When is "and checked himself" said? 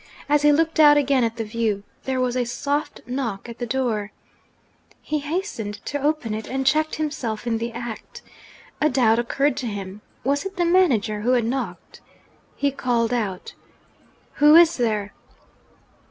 6.47-7.45